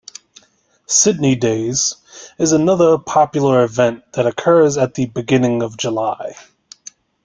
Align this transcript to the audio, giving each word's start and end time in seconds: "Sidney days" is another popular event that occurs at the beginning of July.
"Sidney 0.87 1.35
days" 1.35 1.93
is 2.39 2.53
another 2.53 2.97
popular 2.97 3.63
event 3.63 4.03
that 4.13 4.25
occurs 4.25 4.75
at 4.75 4.95
the 4.95 5.05
beginning 5.05 5.61
of 5.61 5.77
July. 5.77 6.33